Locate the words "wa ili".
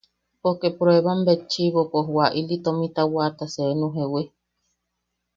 2.17-2.55